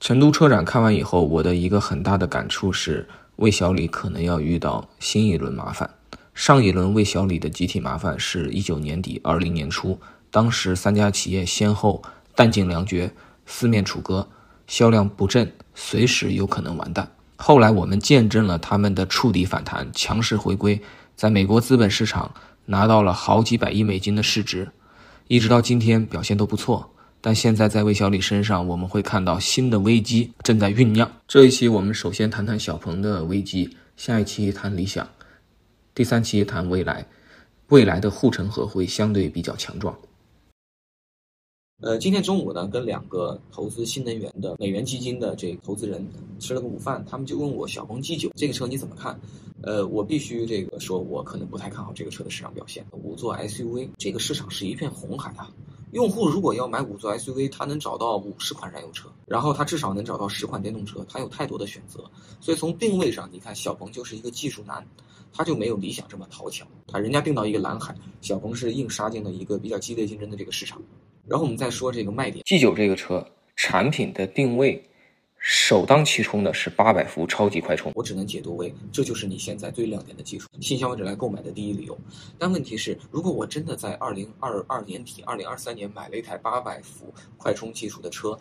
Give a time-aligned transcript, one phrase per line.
[0.00, 3.06] 成都车展看完以后，我的一个很大的感触是，
[3.36, 5.90] 魏小李可能要遇到新一轮麻烦。
[6.32, 10.00] 上一轮魏小李的集体麻烦是一九年底、二零年初，
[10.30, 12.02] 当时三家企业先后
[12.34, 13.12] 弹尽粮绝、
[13.44, 14.26] 四面楚歌，
[14.66, 17.12] 销量不振，随时有可能完蛋。
[17.36, 20.80] 后来我们见证了他们的触底反弹、强势回归，
[21.14, 22.32] 在美国资本市场
[22.64, 24.70] 拿到了好几百亿美金的市值，
[25.28, 26.90] 一直到今天表现都不错。
[27.20, 31.10] 但现在在魏小李身上，我们会看到新的危机正在酝酿。
[31.28, 35.06] 这一期我们首先谈谈小鹏的危机，下一期谈理想，
[35.94, 37.06] 第三期谈未来，
[37.68, 39.96] 未来的护城河会相对比较强壮。
[41.82, 46.06] 呃，今天中午呢，跟两个投资新能源的美元基金的这个投资人
[46.38, 49.18] 吃了个午饭，他们就问我小鹏 G 九这个车你怎么看？
[49.62, 52.84] 呃，我必须这个说，我可能不太看好这个车的市场表现。
[52.92, 55.50] 五座 SUV 这个市场是一片红海啊，
[55.92, 62.04] 用户如果要买五座 SUV，他能找到五十款燃油车，然后他至少能找到十款电动车，他有太多的选择。
[62.40, 64.86] 所以从定位上，你看小鹏就是一个技术男，
[65.32, 70.80] 他就没有理想这么讨巧，他人家定到一个蓝海，小鹏是硬杀进了一个比较激烈竞争的这个市场。
[71.26, 74.82] 然后我们再说这个卖点，G 九这个车产品的定位，
[75.42, 77.90] 首当其冲的是八百伏超级快充。
[77.94, 81.98] 我只能解读为这就是你现在最亮点的技术，新消费者来购买的第一理由。
[82.38, 88.38] 但问题是，如果我真的在二零二二年底、二零二三年买了一台八百伏快充技术的车，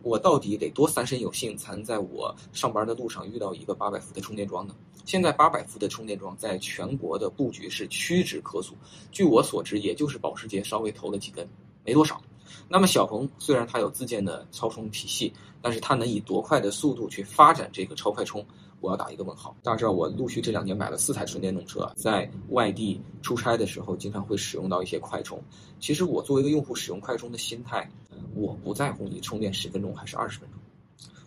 [0.00, 4.76] 我到底得多三生有幸，才能在我上班的路上遇到一个八百伏的充电桩呢？
[5.04, 8.76] 现在八百伏的充电桩在全国的布局是屈指可数，
[9.10, 11.48] 据我所知，也就是保时捷稍微投了几根。
[11.84, 12.22] 没多少，
[12.68, 18.44] 那么小鹏虽然它有自建的超充体系，但是它能以多快的速度去发展这个超快充，
[18.80, 19.56] 我要打一个问号。
[19.62, 25.42] 大家知道我陆续这两年买了四台纯电动车，在外地出差的时候，经常会使用到一些快充。
[25.80, 27.88] 其实我作为一个用户使用快充的心态，
[28.34, 30.57] 我不在乎你充电十分钟还是二十分钟。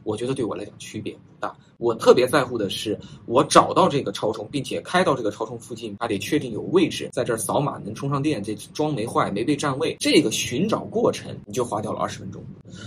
[0.04, 12.44] 我觉得对我来讲区别不大，我特别在乎的是，我找到这个超充，并且开到这个超充附近，还得确定有位置，在这儿扫码能充上电，这桩没坏，没被占位，这个寻找过程你就花掉了二十分钟。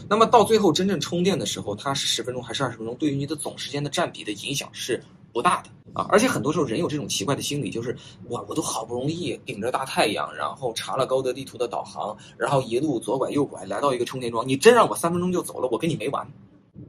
[0.08, 6.06] 那么到最后真正充电的时候，它是十分钟还是二十分钟，对于你的总时间的占比的影响是不大的啊。
[6.08, 7.96] 而且很多时候人有这种奇怪的心理，就是
[8.30, 16.26] 哇，我都好不容易顶着大太阳，然后查了高德地图的导航，然后一路左拐右拐来到一个充电桩，你真让我三分钟就走了，我跟你没完。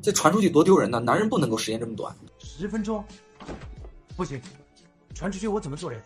[0.02, 1.00] 这传出去多丢人呢！
[1.00, 3.04] 男人不能够时间这么短，十分钟，
[4.16, 4.42] 不行，
[5.14, 6.02] 传出去我怎么做人？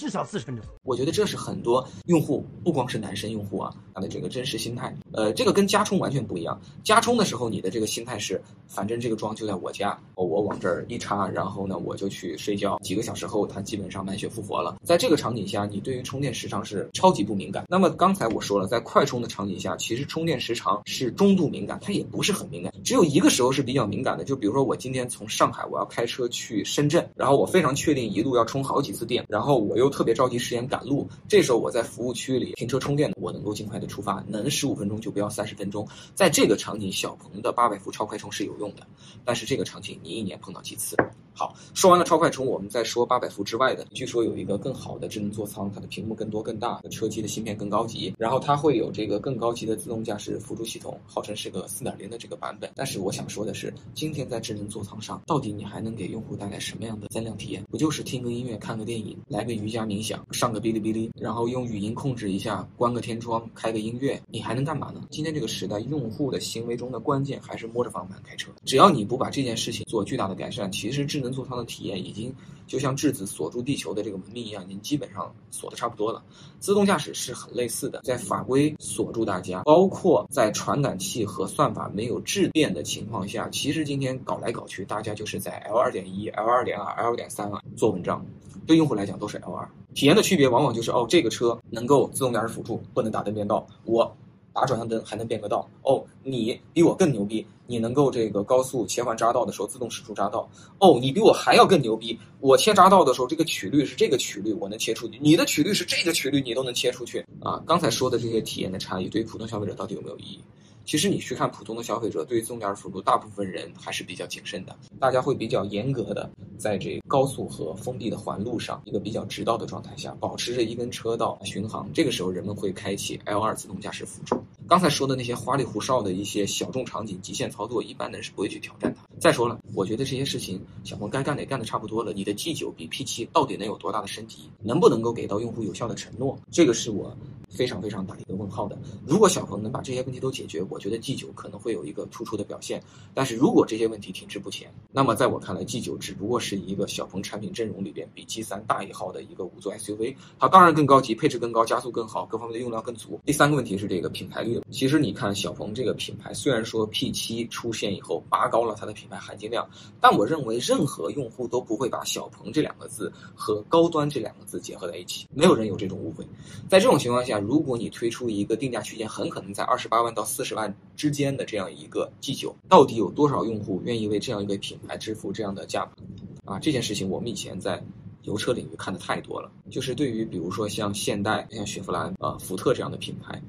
[0.00, 4.96] 至少四十分钟，我觉得这是很多用户，不光是男生用户啊，他的这个真实心态。
[5.12, 6.58] 呃，这个跟加充完全不一样。
[6.82, 12.78] 加充的时候，你的这个心态是，反正这个桩就在我家，我往这儿一插，然后呢，我就去睡觉。
[12.82, 14.76] 几个小时后，它基本上满血复活了。
[14.82, 17.66] 在这个场景下，你对于充电时长是超级不敏感。
[17.68, 22.72] 那么刚才我说了，在快充的场景下，其实充电时长是中度敏感，它也不是很敏感。
[22.82, 29.89] 只有一个时候是比较敏感的，就比如说我今天从上海我要开车去深圳，然后我非常确定一路要充好几次电，然后我又。
[29.90, 35.86] 特别着急时间赶路，这时候我在服务区里停车充电，我能够尽快的出发，能十五分钟就不要三十分钟。
[36.14, 38.86] 在这个场景，小鹏的八百伏超快充是有用的，
[39.24, 40.96] 但是这个场景你一年碰到几次？
[41.40, 43.86] 好，说完了超快充，我们再说八百伏之外的。
[43.94, 52.70] 据说有一个更好的智能座舱，它的屏幕更多更大，车机的芯片更高级，然后它会有这个更高级的自动驾驶辅助系统，号称是个四点零的这个版本。
[52.74, 57.64] 但是我想说的是，今天在智能座舱上，到底你还能给用户带来什么样的增量体验？
[57.70, 65.06] 不就是听个音乐、看个电影、来个瑜伽冥想、上个哔哩哔哩，然后用语音控制一下，关个天窗、开个音乐，你还能干嘛呢？
[65.10, 68.50] 今天这个时代，用户的行为中的关键还是摸着方向盘开车。
[68.66, 71.29] 只要你不把这件事情做巨大的改善，其实智能。
[71.32, 72.34] 座舱的体验已经
[72.66, 76.22] 就像质子锁住地球的这个文明一样，已经基本上锁的差不多了。
[76.58, 88.24] 自动驾驶是很类似的，在法规锁住大家，包括在传感器和算法没有质变的情况下，其实今天搞来搞去，大家就是在 L 二点一、L 二点二、L 点三啊做文章。
[88.66, 94.16] 对用户来讲都是 L 二，体验的区别往往就是哦，这个车能够自动驾驶辅助，不能打灯变道，我。
[94.52, 100.48] 打转向灯还能变个道哦，你比我更牛逼，你能够这个高速切换匝道的时候自动驶出匝道
[100.78, 107.62] 哦，你比我还要更牛逼，我切匝道的时候这个曲率是这个曲率，我能切出去，你的曲率是这个曲率，你都能切出去啊！
[107.66, 110.40] 刚才说的这些体验的差异，对于普通消费者到底有没有意义？
[110.90, 116.28] 其实你去看普通的消费者，对于自动驾驶辅助，大部分人还是比较谨慎的，大家会比较严格的
[116.58, 121.88] 在这高速和封闭的环路上，一个比较直道的状态下，保持着一根车道巡航。
[121.94, 124.42] 这个时候，人们会开启 L2 自动驾驶辅助。
[124.66, 128.98] 刚才说的那些花里胡哨的一些小众场景、极限操作，一般人是不会去挑战的。
[129.20, 132.12] 再说了，我觉得这些事情小鹏该干的也干的差不多了。
[132.12, 134.50] 你的 G9 比 P7 到底能有多大的升级？
[134.60, 136.36] 能不能够给到用户有效的承诺？
[136.50, 137.16] 这个是我
[137.50, 138.30] 非常非常大一个。
[138.40, 138.78] 问号的。
[139.06, 142.82] 如果小鹏能把这些问题都解决，我觉得 G 九可能会有一个突出的表现。
[143.12, 150.16] 但是如果这些问题停滞不前，那么在我看来，G 九只不过是一个小鹏产品阵容里边比 G 三大一号的一个五座 SUV。
[150.38, 153.20] 它当然更高级，配置更高，加速更好，各方面的用料更足。
[153.26, 154.58] 第三个问题是这个品牌率。
[154.70, 159.68] 其实你看小鹏这个品牌，虽然说 P 七出现以后拔高了它的品牌含金量，
[160.00, 166.24] 但我认为任何用户都不会把小鹏这两个字和高端这两个字结合在一起，没有人有这种误会。
[166.68, 176.52] 在这种情况下，如果你推出一个定价区间很可能在二十八万到四十万之间的这样一个 G 九，到底有多少用户愿意为这样一个品牌支付这样的价格？
[176.52, 177.82] 啊，这件事情我们以前在
[178.22, 179.50] 油车领域看的太多了。
[179.70, 183.40] 就是对于比如说像现代、像雪佛兰、呃福特这样的品牌。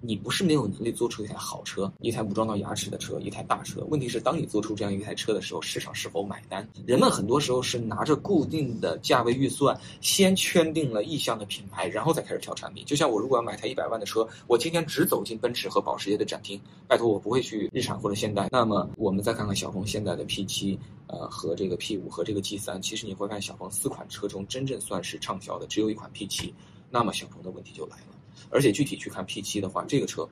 [0.00, 3.84] 你不是没有能力做出一台好车，一台武装到牙齿的车，一台大车。
[3.90, 6.66] 问题是，当你做出这样一台车的时候，市场是否买单？
[6.86, 12.84] 人们很多时候是拿着固定的价位预算，先圈定了意向的品牌，然后再开始挑产品。
[12.86, 18.48] 就像我如果要买台一百万的车，我今天只走进奔驰和保时捷的展厅，拜托我不会去日产或者现代。
[18.50, 26.54] 那么我们再看看小鹏现在的 P 七，呃和这个 P 五和这个 G 三，其实你会看小鹏四款车中真正算是畅销的只有一款 P 七，
[26.90, 28.16] 那么小鹏的问题就来了。
[28.48, 30.28] 而且具体去看 P7 的话，这个车，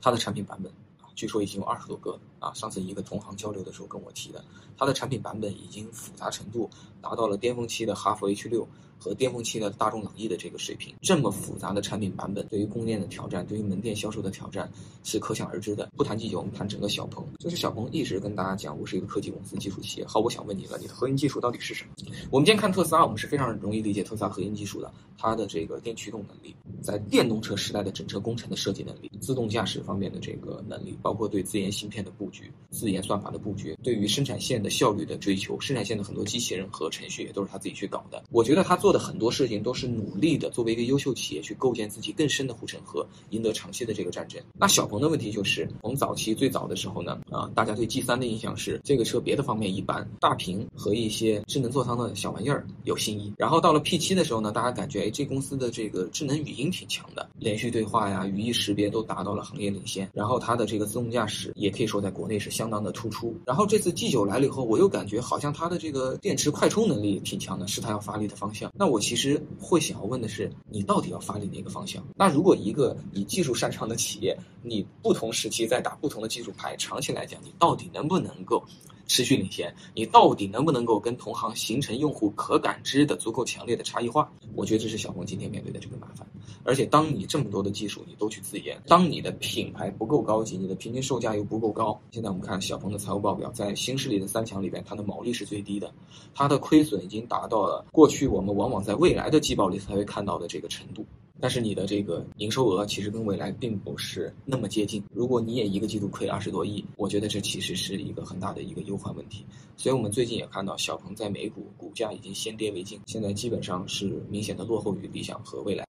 [0.00, 0.72] 它的产品版本
[1.02, 2.52] 啊，据说已经有二十多个啊。
[2.54, 4.44] 上次一个同行交流的时候跟我提的，
[4.76, 6.70] 它的产品版本已经复杂程度
[7.02, 8.66] 达到了巅峰期的哈弗 H6。
[9.04, 14.66] 和巅峰期的大众朗逸的这个水平，这么复杂的产品版本，对于供应链的挑战，对于门店销售的挑战，
[15.02, 15.90] 是可想而知的。
[15.94, 17.22] 不谈技术我们谈整个小鹏。
[17.38, 20.06] 就是小鹏一直跟大家讲，我是一个科技公司、技术企业。
[20.06, 21.90] 好，我想问你了，你的核心技术到底是什么？
[22.30, 38.22] 我们今天看特斯拉，我们是非常容易理解特斯拉核心技术的，它的这个电驱动能力，在电动车时代的整车工程的设计能力，自动驾驶方面的这个能力，包括对自研芯片的布局、自研算法的布局，对于生产线的效率的追求，生产线的很多机器人和程序也都是他自己去搞的。
[38.30, 39.54] 我觉得他做的很多事情。
[39.64, 44.38] 都是努力的，作为一个优秀企业去构建自己更深的护城河，赢得长期的这个战争。
[44.52, 53.32] 那小鹏的问题就是，从早期最早的时候呢，啊，大家对 G 三的印象是这个车别的方面一般，大屏和一些智能座舱的小玩意儿有新意。
[53.38, 60.10] 然后到了 P 七的时候呢，大家感觉哎，这公司的这个智能语音挺强的，连续对话呀、语义识别都达达到了行业领先。
[60.12, 63.34] 然后它的这个自动驾驶也可以说在国内是相当的突出。
[63.46, 68.72] 然后这次 G 九来了以后，我又感觉好像它的这个电池快充能力挺强的，是它要发力的方向。
[68.74, 69.40] 那我其实。
[69.60, 72.04] 会想要问的是，你到底要发力哪个方向？
[72.16, 78.62] 那如果一个你技术擅长的企业，你不同时期在打不同的技术牌，长期来讲，你到底能不能够？
[79.06, 84.30] 持续领先，你到底能不能够跟同行形成用户可感知的足够强烈的差异化？
[84.54, 86.26] 我觉得这是小鹏今天面对的这个麻烦。
[86.62, 95.92] 而且，当你这么多的技术你都去自研，当你的品牌不够高级，你的平均售价又不够高，现在我们看小鹏的财务报表，在新势力的三强里边，它的毛利是最低的，
[96.34, 101.04] 它的亏损已经达到了过去我们往往在未来的季报里才会看到的这个程度。
[101.40, 105.02] 但是你的这个营收额其实跟未来并不是那么接近。
[105.12, 109.44] 如果你也一个季度亏二十多亿，我觉得这其实是一个很大的一个忧患问题。
[109.76, 115.84] 所以我们最近也看到小鹏在美股股价已经先跌为敬，现在基本上是明显的落后于理想和未来。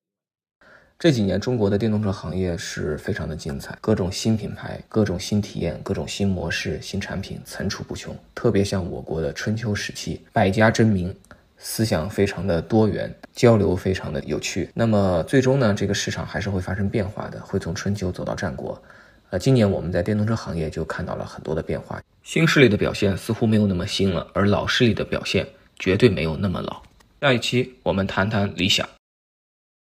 [0.97, 8.17] 这几年中国的电动车行业是非常的精彩，各种新品牌、各种新体验、各种新模式、新产品层出不穷。
[8.33, 11.13] 特别像我国的春秋时期，百家争鸣。
[11.67, 14.69] 思想非常的多元，交流非常的有趣。
[14.75, 18.79] 那么最终呢，这个市场还是会发生变化的，会从春秋走到战国。
[19.31, 25.47] 呃，今年我们在电动车行业就看到了很多的变化，新势力的表现似乎没有那么新了，而老势力的表现
[25.79, 26.83] 绝对没有那么老。
[27.19, 28.87] 下一期我们谈谈理想。